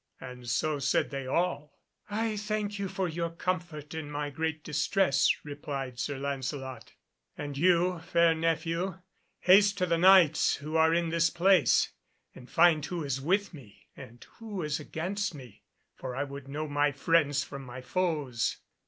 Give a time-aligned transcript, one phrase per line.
[0.19, 1.77] And so said they all.
[2.09, 6.93] "I thank you for your comfort in my great distress," replied Sir Lancelot,
[7.37, 8.97] "and you, fair nephew,
[9.41, 11.91] haste to the Knights who are in this place,
[12.33, 15.61] and find who is with me and who is against me,
[15.93, 18.57] for I would know my friends from my foes."